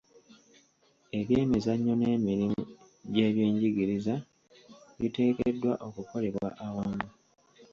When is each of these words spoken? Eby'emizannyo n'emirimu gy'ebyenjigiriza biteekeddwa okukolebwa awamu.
Eby'emizannyo 1.19 1.93
n'emirimu 1.97 2.61
gy'ebyenjigiriza 3.13 4.15
biteekeddwa 4.99 5.73
okukolebwa 5.87 6.47
awamu. 6.65 7.05